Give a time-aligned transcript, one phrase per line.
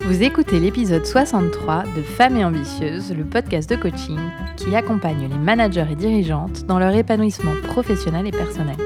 [0.00, 4.18] Vous écoutez l'épisode 63 de Femmes et Ambitieuses, le podcast de coaching
[4.56, 8.76] qui accompagne les managers et dirigeantes dans leur épanouissement professionnel et personnel.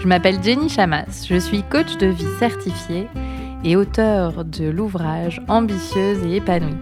[0.00, 3.08] Je m'appelle Jenny Chamas, je suis coach de vie certifiée
[3.64, 6.76] et auteur de l'ouvrage Ambitieuse et épanouie.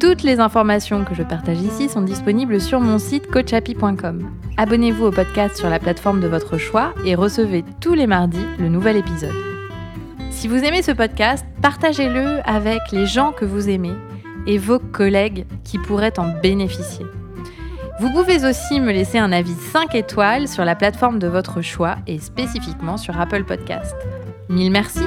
[0.00, 4.30] Toutes les informations que je partage ici sont disponibles sur mon site coachapi.com.
[4.56, 8.68] Abonnez-vous au podcast sur la plateforme de votre choix et recevez tous les mardis le
[8.68, 9.51] nouvel épisode.
[10.42, 13.92] Si vous aimez ce podcast, partagez-le avec les gens que vous aimez
[14.48, 17.06] et vos collègues qui pourraient en bénéficier.
[18.00, 21.98] Vous pouvez aussi me laisser un avis 5 étoiles sur la plateforme de votre choix
[22.08, 23.94] et spécifiquement sur Apple Podcast.
[24.48, 25.04] Mille merci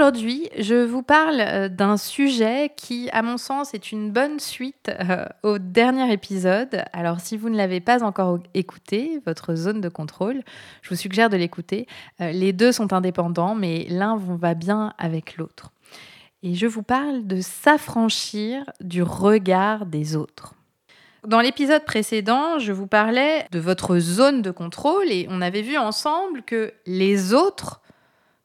[0.00, 4.88] Aujourd'hui, je vous parle euh, d'un sujet qui, à mon sens, est une bonne suite
[4.88, 6.84] euh, au dernier épisode.
[6.94, 10.40] Alors, si vous ne l'avez pas encore écouté, votre zone de contrôle,
[10.80, 11.86] je vous suggère de l'écouter.
[12.22, 15.70] Euh, les deux sont indépendants, mais l'un va bien avec l'autre.
[16.42, 20.54] Et je vous parle de s'affranchir du regard des autres.
[21.26, 25.76] Dans l'épisode précédent, je vous parlais de votre zone de contrôle et on avait vu
[25.76, 27.79] ensemble que les autres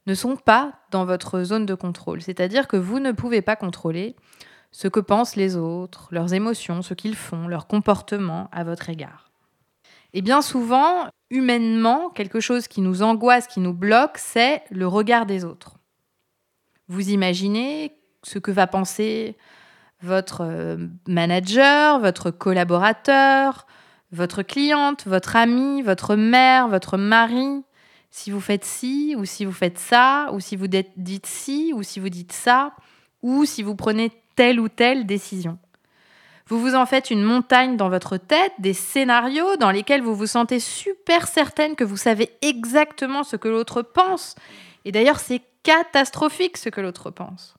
[0.06, 2.22] ne sont pas dans votre zone de contrôle.
[2.22, 4.16] C'est-à-dire que vous ne pouvez pas contrôler
[4.72, 9.32] ce que pensent les autres, leurs émotions, ce qu'ils font, leur comportement à votre égard.
[10.14, 15.26] Et bien souvent, humainement, quelque chose qui nous angoisse, qui nous bloque, c'est le regard
[15.26, 15.76] des autres.
[16.88, 19.38] Vous imaginez ce que va penser
[20.02, 23.66] votre euh, manager, votre collaborateur,
[24.12, 27.64] votre cliente, votre ami, votre mère, votre mari,
[28.12, 31.84] si vous faites ci, ou si vous faites ça, ou si vous dites ci, ou
[31.84, 32.74] si vous dites ça,
[33.22, 35.58] ou si vous prenez telle ou telle décision.
[36.48, 40.28] Vous vous en faites une montagne dans votre tête, des scénarios dans lesquels vous vous
[40.28, 44.36] sentez super certaine que vous savez exactement ce que l'autre pense.
[44.86, 47.56] Et d'ailleurs, c'est catastrophique ce que l'autre pense.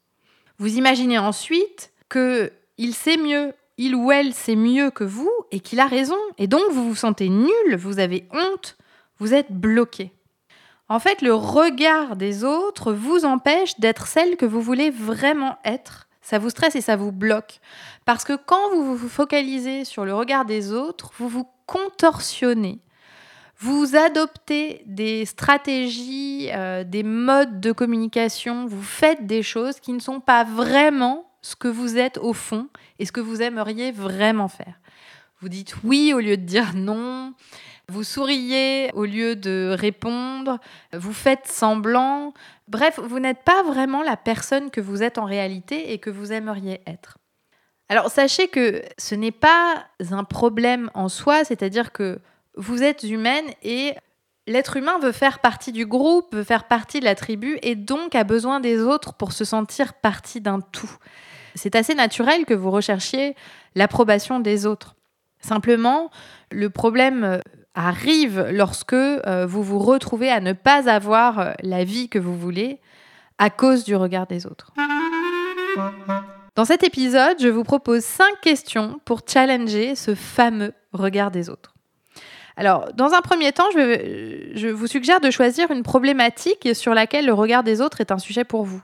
[0.58, 5.58] Vous imaginez ensuite que il sait mieux, il ou elle sait mieux que vous et
[5.58, 6.18] qu'il a raison.
[6.38, 8.76] Et donc vous vous sentez nul, vous avez honte,
[9.18, 10.12] vous êtes bloqué.
[10.88, 16.06] En fait, le regard des autres vous empêche d'être celle que vous voulez vraiment être.
[16.22, 17.60] Ça vous stresse et ça vous bloque.
[18.04, 22.80] Parce que quand vous vous focalisez sur le regard des autres, vous vous contorsionnez.
[23.58, 29.98] Vous adoptez des stratégies, euh, des modes de communication, vous faites des choses qui ne
[29.98, 34.48] sont pas vraiment ce que vous êtes au fond et ce que vous aimeriez vraiment
[34.48, 34.78] faire.
[35.40, 37.34] Vous dites oui au lieu de dire non.
[37.88, 40.58] Vous souriez au lieu de répondre,
[40.92, 42.34] vous faites semblant.
[42.66, 46.32] Bref, vous n'êtes pas vraiment la personne que vous êtes en réalité et que vous
[46.32, 47.18] aimeriez être.
[47.88, 52.18] Alors sachez que ce n'est pas un problème en soi, c'est-à-dire que
[52.56, 53.94] vous êtes humaine et
[54.48, 58.16] l'être humain veut faire partie du groupe, veut faire partie de la tribu et donc
[58.16, 60.90] a besoin des autres pour se sentir partie d'un tout.
[61.54, 63.36] C'est assez naturel que vous recherchiez
[63.76, 64.96] l'approbation des autres.
[65.38, 66.10] Simplement,
[66.50, 67.40] le problème
[67.76, 72.36] arrive lorsque euh, vous vous retrouvez à ne pas avoir euh, la vie que vous
[72.36, 72.80] voulez
[73.38, 74.72] à cause du regard des autres.
[76.56, 81.74] Dans cet épisode, je vous propose cinq questions pour challenger ce fameux regard des autres.
[82.56, 87.34] Alors, dans un premier temps, je vous suggère de choisir une problématique sur laquelle le
[87.34, 88.82] regard des autres est un sujet pour vous.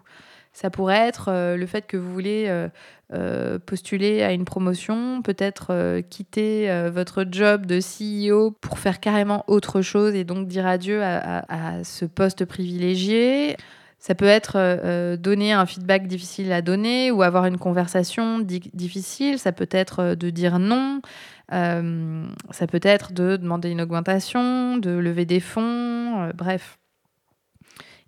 [0.53, 2.69] Ça pourrait être euh, le fait que vous voulez euh,
[3.15, 9.81] euh, postuler à une promotion, peut-être quitter votre job de CEO pour faire carrément autre
[9.81, 13.57] chose et donc dire adieu à, ce poste privilégié.
[13.99, 19.39] Ça peut être donner un feedback difficile à donner ou avoir une conversation difficile.
[19.39, 21.03] Ça peut être de dire non.
[21.51, 26.31] ça peut être de demander une augmentation, de lever des fonds.
[26.35, 26.79] bref.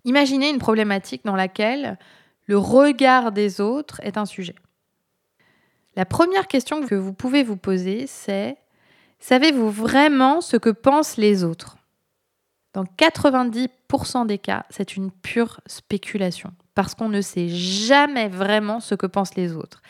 [0.03, 1.97] Imaginez une problématique dans laquelle
[2.45, 4.55] le regard des autres est un sujet.
[5.95, 8.57] La première question que vous pouvez vous poser, c'est
[9.19, 11.77] savez-vous vraiment ce que pensent les autres?
[12.73, 18.95] Dans 90% des cas, c'est une pure spéculation, parce qu'on ne sait jamais vraiment ce
[18.95, 19.81] que pensent les autres.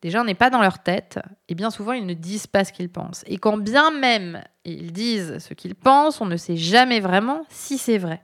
[0.00, 1.18] Déjà, on n'est pas dans leur tête,
[1.48, 3.22] et bien souvent, ils ne disent pas ce qu'ils pensent.
[3.26, 7.78] Et quand bien même ils disent ce qu'ils pensent, on ne sait jamais vraiment si
[7.78, 8.22] c'est vrai.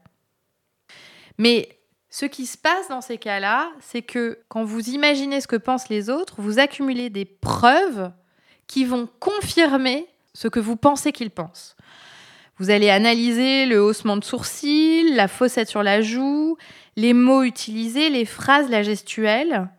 [1.39, 1.69] Mais
[2.13, 5.89] ce qui se passe dans ces cas-là, c'est que quand vous imaginez ce que pensent
[5.89, 8.13] les autres, vous accumulez des preuves
[8.67, 11.75] qui vont confirmer ce que vous pensez qu'ils pensent.
[12.59, 16.59] Vous allez analyser le haussement de sourcils, la fossette sur la joue,
[16.97, 19.71] les mots utilisés, les phrases, la gestuelle,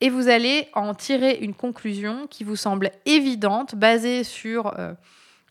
[0.00, 4.94] et vous allez en tirer une conclusion qui vous semble évidente, basée sur euh,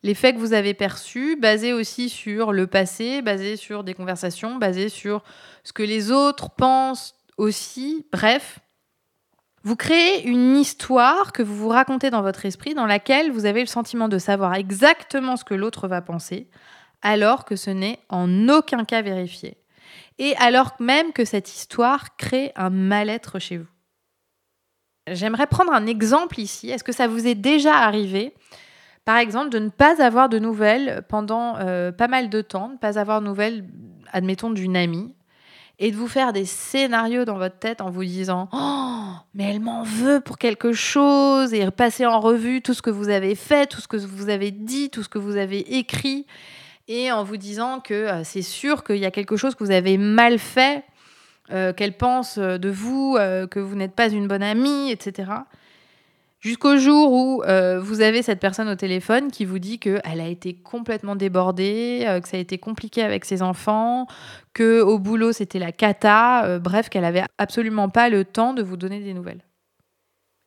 [0.04, 4.56] Les faits que vous avez perçus, basés aussi sur le passé, basés sur des conversations,
[4.56, 5.24] basés sur
[5.64, 8.08] ce que les autres pensent aussi.
[8.12, 8.60] Bref,
[9.64, 13.62] vous créez une histoire que vous vous racontez dans votre esprit dans laquelle vous avez
[13.62, 16.50] le sentiment de savoir exactement ce que l'autre va penser,
[17.04, 19.58] alors que ce n'est en aucun cas vérifié.
[20.18, 23.68] Et alors même que cette histoire crée un mal-être chez vous.
[25.08, 26.70] J'aimerais prendre un exemple ici.
[26.70, 28.34] Est-ce que ça vous est déjà arrivé,
[29.06, 32.74] par exemple, de ne pas avoir de nouvelles pendant euh, pas mal de temps, de
[32.74, 33.66] ne pas avoir de nouvelles,
[34.12, 35.14] admettons, d'une amie,
[35.80, 39.60] et de vous faire des scénarios dans votre tête en vous disant Oh, mais elle
[39.60, 43.66] m'en veut pour quelque chose, et passer en revue tout ce que vous avez fait,
[43.66, 46.28] tout ce que vous avez dit, tout ce que vous avez écrit,
[46.88, 49.72] et en vous disant que euh, c'est sûr qu'il y a quelque chose que vous
[49.72, 50.84] avez mal fait,
[51.50, 53.18] euh, qu'elle pense de vous,
[53.50, 55.32] que vous n'êtes pas une bonne amie, etc.
[56.42, 57.44] Jusqu'au jour où
[57.82, 62.28] vous avez cette personne au téléphone qui vous dit qu'elle a été complètement débordée, que
[62.28, 64.08] ça a été compliqué avec ses enfants,
[64.54, 68.76] que au boulot c'était la cata, bref, qu'elle avait absolument pas le temps de vous
[68.76, 69.44] donner des nouvelles.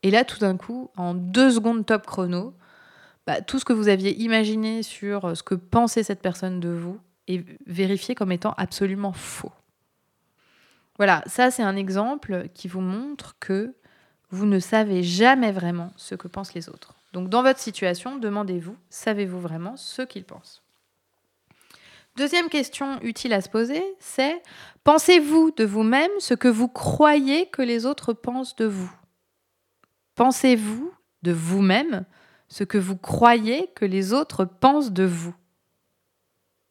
[0.05, 2.55] Et là, tout d'un coup, en deux secondes top chrono,
[3.27, 6.69] bah, tout ce que vous aviez imaginé sur euh, ce que pensait cette personne de
[6.69, 9.53] vous est vérifié comme étant absolument faux.
[10.99, 13.75] Voilà, ça c'est un exemple qui vous montre que
[14.35, 16.95] vous ne savez jamais vraiment ce que pensent les autres.
[17.13, 20.63] Donc dans votre situation, demandez-vous, savez-vous vraiment ce qu'ils pensent?
[22.17, 24.43] Deuxième question utile à se poser, c'est
[24.83, 28.93] pensez-vous de vous-même ce que vous croyez que les autres pensent de vous?
[30.17, 30.93] Pensez-vous
[31.23, 32.05] de vous-même
[32.49, 35.35] ce que vous croyez que les autres pensent de vous?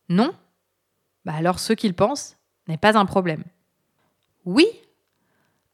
[0.10, 0.34] Non?
[1.24, 2.36] Bah Alors ce qu'ils pensent
[2.68, 3.44] n'est pas un problème.
[4.46, 4.68] Oui?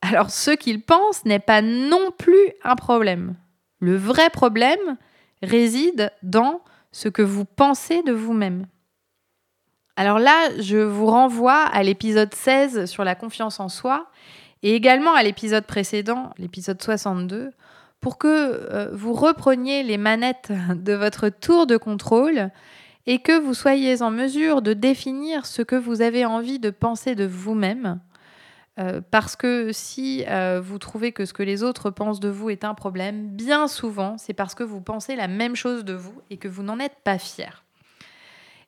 [0.02, 3.36] Alors ce qu'ils pensent n'est pas non plus un problème.
[3.80, 4.98] Le vrai problème
[5.42, 6.62] réside dans
[6.92, 8.66] ce que vous pensez de vous-même.
[9.96, 14.10] Alors là, je vous renvoie à l'épisode 16 sur la confiance en soi
[14.64, 17.52] et également à l'épisode précédent, l'épisode 62,
[18.00, 22.50] pour que euh, vous repreniez les manettes de votre tour de contrôle
[23.08, 27.16] et que vous soyez en mesure de définir ce que vous avez envie de penser
[27.16, 28.00] de vous-même.
[28.80, 32.50] Euh, parce que si euh, vous trouvez que ce que les autres pensent de vous
[32.50, 36.22] est un problème, bien souvent, c'est parce que vous pensez la même chose de vous
[36.30, 37.66] et que vous n'en êtes pas fier.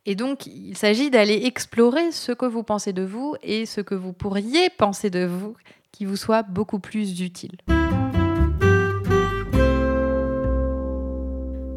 [0.05, 3.95] Et donc, il s'agit d'aller explorer ce que vous pensez de vous et ce que
[3.95, 5.55] vous pourriez penser de vous
[5.93, 7.57] qui vous soit beaucoup plus utile.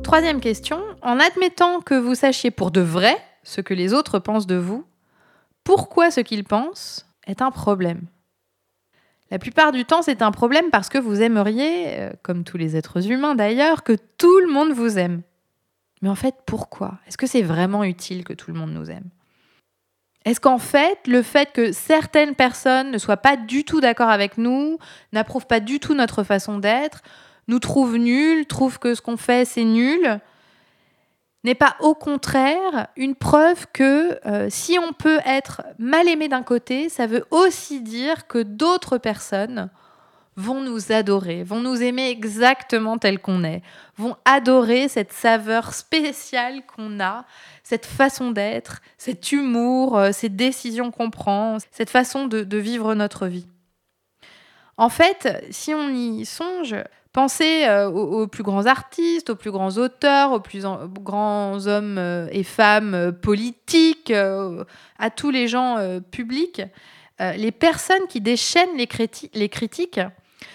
[0.03, 4.47] Troisième question, en admettant que vous sachiez pour de vrai ce que les autres pensent
[4.47, 4.85] de vous,
[5.63, 8.07] pourquoi ce qu'ils pensent est un problème?
[9.35, 12.77] La plupart du temps, c'est un problème parce que vous aimeriez, euh, comme tous les
[12.77, 15.23] êtres humains d'ailleurs, que tout le monde vous aime.
[16.03, 17.01] Mais en fait, pourquoi?
[17.09, 19.09] Est-ce que c'est vraiment utile que tout le monde nous aime?
[20.25, 24.39] Est-ce qu'en fait, le fait que certaines personnes ne soient pas du tout d'accord avec
[24.39, 24.79] nous,
[25.13, 27.03] n'approuvent pas du tout notre façon d'être,
[27.49, 30.21] nous trouve nuls, trouve que ce qu'on fait c'est nul,
[31.44, 36.43] n'est pas au contraire une preuve que euh, si on peut être mal aimé d'un
[36.43, 39.70] côté, ça veut aussi dire que d'autres personnes
[40.37, 43.62] vont nous adorer, vont nous aimer exactement tel qu'on est,
[43.96, 47.25] vont adorer cette saveur spéciale qu'on a,
[47.62, 53.27] cette façon d'être, cet humour, euh, ces décisions qu'on prend, cette façon de vivre notre
[53.27, 53.46] vie.
[54.77, 56.74] En fait, si on y songe,
[57.15, 60.65] Pensez euh, aux, plus grands artistes, aux plus grands auteurs, aux plus
[61.01, 65.77] grands hommes euh, et femmes euh, politiques, à tous les gens
[66.11, 66.63] publics.
[67.21, 68.89] les personnes qui déchaînent les,
[69.33, 70.01] les, critiques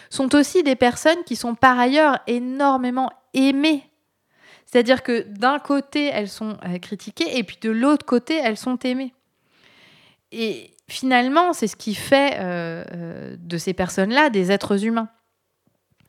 [0.09, 3.89] sont aussi des personnes qui sont par ailleurs énormément aimées.
[4.65, 9.13] C'est-à-dire que d'un côté, elles sont critiquées et puis de l'autre côté, elles sont aimées.
[10.33, 12.37] Et finalement, c'est ce qui fait
[13.37, 15.07] de ces personnes-là des êtres humains.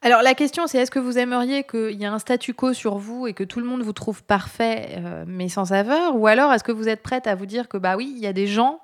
[0.02, 2.97] Alors la question c'est est-ce que vous aimeriez qu'il y ait un statu quo sur
[2.97, 6.16] vous et que tout le monde vous trouve parfait euh, mais sans saveur?
[6.16, 8.26] Ou alors est-ce que vous êtes prête à vous dire que bah oui, il y
[8.26, 8.80] a des gens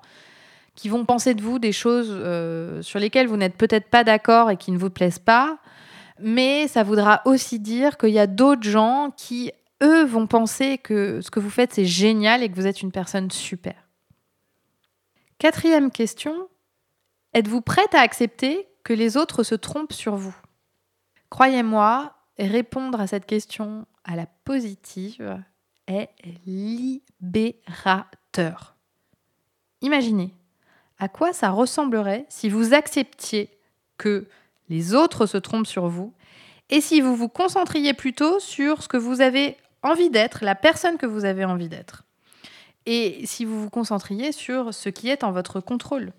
[0.75, 4.51] qui vont penser de vous des choses euh, sur lesquelles vous n'êtes peut-être pas d'accord
[4.51, 5.57] et qui ne vous plaisent pas,
[6.19, 11.19] mais ça voudra aussi dire qu'il y a d'autres gens qui, eux, vont penser que
[11.21, 13.73] ce que vous faites c'est génial et que vous êtes une personne super?
[15.39, 16.47] Quatrième question,
[17.33, 20.35] êtes-vous prête à accepter que les autres se trompent sur vous?
[21.29, 25.43] Croyez-moi, répondre à cette question à la positive
[25.87, 26.09] est
[26.45, 28.75] libérateur.
[29.81, 30.33] Imaginez
[30.99, 33.49] à quoi ça ressemblerait si vous acceptiez
[33.97, 34.27] que
[34.69, 36.13] les autres se trompent sur vous
[36.69, 40.97] et si vous vous concentriez plutôt sur ce que vous avez envie d'être la personne
[40.97, 42.03] que vous avez envie d'être?
[42.85, 46.13] Et si vous vous concentriez sur ce qui est en votre contrôle?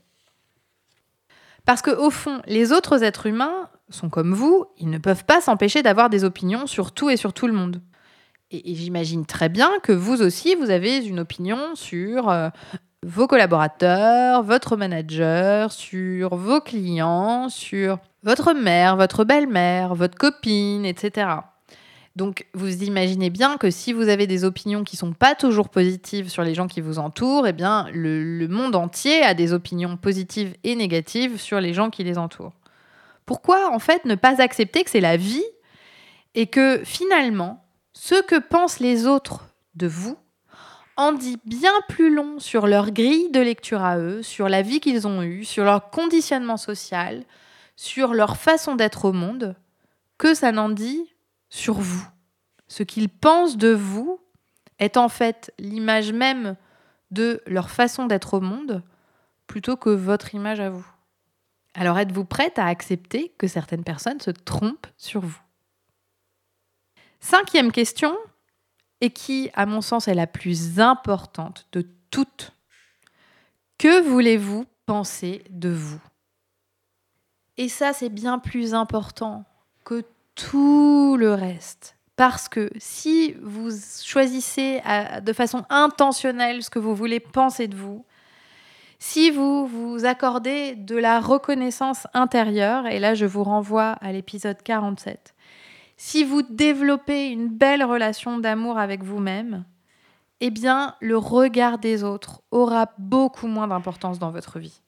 [1.64, 5.40] Parce que au fond, les autres êtres humains sont comme vous, ils ne peuvent pas
[5.40, 7.80] s'empêcher d'avoir des opinions sur tout et sur tout le monde.
[8.50, 12.48] Et, j'imagine très bien que vous aussi, vous avez une opinion sur euh,
[13.02, 21.28] vos collaborateurs, votre manager, sur vos clients, sur votre mère, votre belle-mère, votre copine, etc.
[22.18, 26.28] Donc vous imaginez bien que si vous avez des opinions qui sont pas toujours positives
[26.28, 30.56] sur les gens qui vous entourent, eh bien le, monde entier a des opinions positives
[30.64, 32.56] et négatives sur les gens qui les entourent.
[33.24, 35.44] Pourquoi en fait ne pas accepter que c'est la vie
[36.34, 39.46] et que finalement ce que pensent les autres
[39.76, 40.18] de vous
[40.96, 44.80] en dit bien plus long sur leur grille de lecture à eux, sur la vie
[44.80, 47.22] qu'ils ont eue, sur leur conditionnement social,
[47.76, 49.54] sur leur façon d'être au monde,
[50.18, 51.14] que ça n'en dit
[51.48, 52.06] sur vous.
[52.66, 54.20] Ce qu'ils pensent de vous
[54.78, 56.56] est en fait l'image même
[57.10, 58.82] de leur façon d'être au monde
[59.46, 60.86] plutôt que votre image à vous.
[61.74, 65.40] Alors êtes-vous prête à accepter que certaines personnes se trompent sur vous?
[67.20, 68.16] Cinquième question,
[69.00, 72.52] et qui, à mon sens, est la plus importante de toutes.
[73.78, 76.00] Que voulez-vous penser de vous?
[77.56, 79.44] Et ça, c'est bien plus important
[79.84, 80.04] que
[80.38, 81.96] tout le reste.
[82.16, 83.70] Parce que si vous
[84.02, 84.80] choisissez
[85.22, 88.04] de façon intentionnelle ce que vous voulez penser de vous,
[88.98, 94.60] si vous vous accordez de la reconnaissance intérieure, et là je vous renvoie à l'épisode
[94.62, 95.34] 47,
[95.96, 99.64] si vous développez une belle relation d'amour avec vous-même,
[100.40, 104.82] eh bien, le regard des autres aura beaucoup moins d'importance dans votre vie.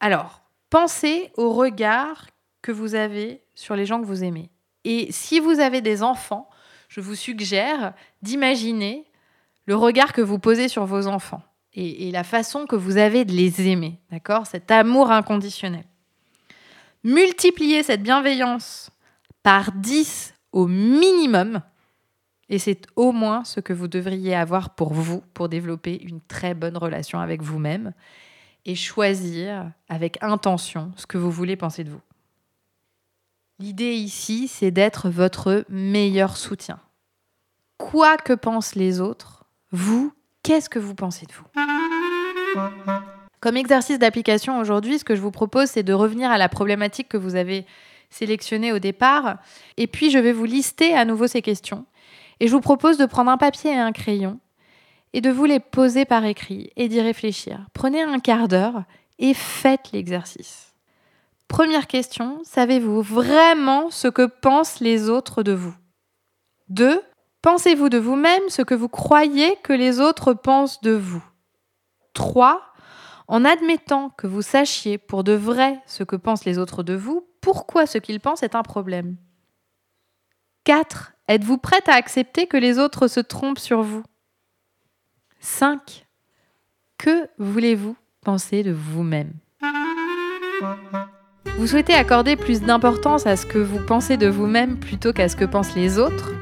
[0.00, 2.26] Alors, pensez au regard
[2.64, 4.48] que vous avez sur les gens que vous aimez.
[4.84, 6.48] Et si vous avez des enfants,
[6.88, 7.92] je vous suggère
[8.22, 9.04] d'imaginer
[9.66, 11.42] le regard que vous posez sur vos enfants
[11.74, 14.46] et, la façon que vous avez de les aimer, d'accord?
[14.46, 15.84] Cet amour inconditionnel.
[17.02, 18.90] Multipliez cette bienveillance
[19.42, 21.60] par 10 au minimum.
[22.48, 26.54] Et c'est au moins ce que vous devriez avoir pour vous, pour développer une très
[26.54, 27.92] bonne relation avec vous-même
[28.64, 32.00] et choisir avec intention ce que vous voulez penser de vous.
[33.60, 36.80] L'idée ici, c'est d'être votre meilleur soutien.
[37.78, 41.46] Quoi que pensent les autres, vous, qu'est-ce que vous pensez de vous?
[43.40, 47.08] Comme exercice d'application aujourd'hui, ce que je vous propose, c'est de revenir à la problématique
[47.08, 47.64] que vous avez
[48.10, 49.36] sélectionnés au départ.
[49.76, 51.86] Et puis, je vais vous lister à nouveau ces questions.
[52.40, 54.40] Et je vous propose de prendre un papier et un crayon
[55.12, 57.66] et de vous les poser par écrit et d'y réfléchir.
[57.72, 58.82] Prenez un quart d'heure
[59.20, 60.73] et faites l'exercice.
[61.54, 65.72] Première question, savez-vous vraiment ce que pensent les autres de vous?
[66.70, 67.00] 2.
[67.42, 71.24] Pensez-vous de vous-même ce que vous croyez que les autres pensent de vous?
[72.12, 72.60] 3.
[73.28, 77.24] En admettant que vous sachiez pour de vrai ce que pensent les autres de vous,
[77.40, 79.16] pourquoi ce qu'ils pensent est un problème?
[80.64, 81.12] 4.
[81.28, 84.02] Êtes-vous prête à accepter que les autres se trompent sur vous?
[85.38, 86.04] 5.
[86.98, 89.34] Que voulez-vous penser de vous-même?
[91.58, 95.36] Vous souhaitez accorder plus d'importance à ce que vous pensez de vous-même plutôt qu'à ce
[95.36, 96.32] que pensent les autres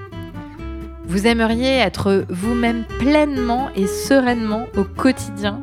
[1.05, 5.61] Vous aimeriez être vous-même pleinement et sereinement au quotidien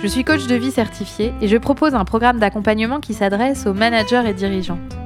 [0.00, 3.74] je suis coach de vie certifié et je propose un programme d'accompagnement qui s'adresse aux
[3.74, 4.96] managers et dirigeantes.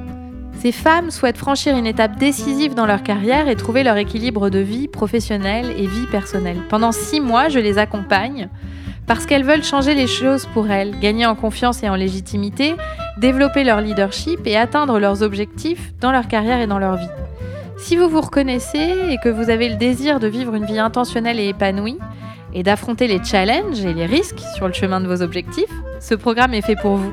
[0.60, 4.58] Ces femmes souhaitent franchir une étape décisive dans leur carrière et trouver leur équilibre de
[4.58, 6.58] vie professionnelle et vie personnelle.
[6.68, 8.50] Pendant six mois, je les accompagne
[9.06, 12.74] parce qu'elles veulent changer les choses pour elles, gagner en confiance et en légitimité,
[13.18, 17.10] développer leur leadership et atteindre leurs objectifs dans leur carrière et dans leur vie.
[17.78, 21.40] Si vous vous reconnaissez et que vous avez le désir de vivre une vie intentionnelle
[21.40, 21.98] et épanouie,
[22.54, 26.54] et d'affronter les challenges et les risques sur le chemin de vos objectifs, ce programme
[26.54, 27.12] est fait pour vous.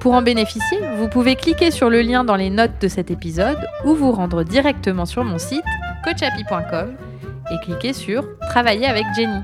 [0.00, 3.68] Pour en bénéficier, vous pouvez cliquer sur le lien dans les notes de cet épisode
[3.84, 5.62] ou vous rendre directement sur mon site
[6.04, 6.94] coachapi.com
[7.50, 9.40] et cliquer sur Travailler avec Jenny.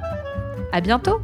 [0.72, 1.20] À bientôt!